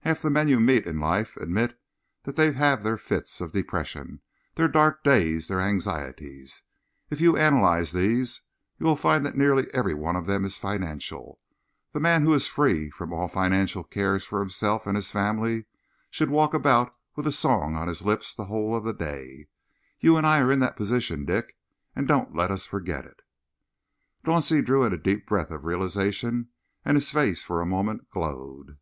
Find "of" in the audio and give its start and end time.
3.40-3.52, 10.16-10.26, 18.74-18.84, 25.52-25.64